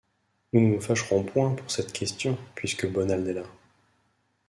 Nous 0.51 0.61
ne 0.61 0.73
nous 0.73 0.81
fâcherons 0.81 1.21
point 1.23 1.53
pour 1.53 1.69
cette 1.69 1.93
question, 1.93 2.35
puisque 2.55 2.91
Bonald 2.91 3.27
est 3.27 3.33
là. 3.33 3.43